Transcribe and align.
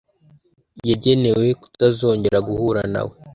Yagenewe 0.89 1.45
kutazongera 1.61 2.39
guhura 2.47 2.81
na 2.93 3.01
we. 3.07 3.13